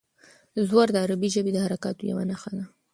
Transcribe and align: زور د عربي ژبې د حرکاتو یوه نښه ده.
زور 0.69 0.87
د 0.93 0.97
عربي 1.03 1.29
ژبې 1.35 1.51
د 1.53 1.57
حرکاتو 1.65 2.03
یوه 2.11 2.23
نښه 2.29 2.51
ده. 2.57 2.65